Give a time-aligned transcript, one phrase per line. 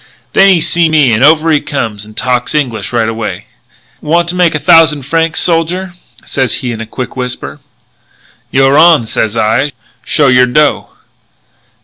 [0.33, 3.45] "Then he seen me and over he comes and talks English right away:
[4.01, 5.93] 'Want to make a thousand francs, soldier?'
[6.25, 7.59] sez he in a quick whisper.
[8.49, 9.71] 'You're on,' sez I;
[10.03, 10.89] 'show your dough.'